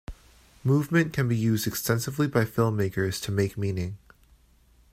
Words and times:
Movement 0.63 1.13
can 1.13 1.27
be 1.27 1.35
used 1.37 1.67
extensively 1.67 2.25
by 2.25 2.43
film 2.43 2.75
makers 2.75 3.21
to 3.21 3.31
make 3.31 3.55
meaning. 3.55 3.99